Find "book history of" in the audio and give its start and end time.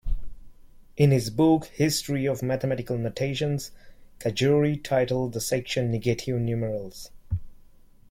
1.29-2.41